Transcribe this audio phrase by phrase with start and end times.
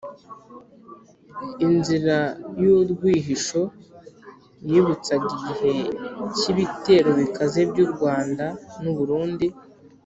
[1.65, 2.17] inzira
[2.61, 3.61] y’urwihisho:
[4.69, 5.71] yibutsaga igihe
[6.37, 8.45] k’ibitero bikaze by’u rwanda
[8.81, 9.47] n’u burundi